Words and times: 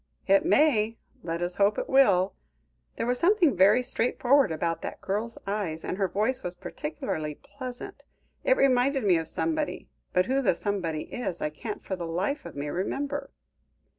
"It 0.25 0.43
may. 0.47 0.97
Let 1.21 1.43
us 1.43 1.57
hope 1.57 1.77
it 1.77 1.87
will. 1.87 2.33
There 2.95 3.05
was 3.05 3.19
something 3.19 3.55
very 3.55 3.83
straightforward 3.83 4.51
about 4.51 4.81
that 4.81 4.99
girl's 4.99 5.37
eyes, 5.45 5.83
and 5.83 5.99
her 5.99 6.07
voice 6.07 6.41
was 6.41 6.55
particularly 6.55 7.35
pleasant. 7.35 8.01
It 8.43 8.57
reminded 8.57 9.03
me 9.03 9.17
of 9.17 9.27
somebody, 9.27 9.89
but 10.11 10.25
who 10.25 10.41
the 10.41 10.55
somebody 10.55 11.03
is 11.03 11.39
I 11.39 11.51
can't 11.51 11.85
for 11.85 11.95
the 11.95 12.07
life 12.07 12.47
of 12.47 12.55
me 12.55 12.69
remember." 12.69 13.29